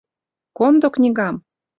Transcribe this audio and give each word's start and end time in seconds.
—Кондо 0.57 0.87
книгам! 0.95 1.35